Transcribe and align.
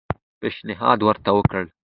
پېشنهاد 0.41 0.99
ورته 1.03 1.29
وکړ. 1.33 1.63